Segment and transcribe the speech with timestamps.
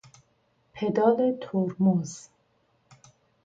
[0.73, 2.29] پدال ترمز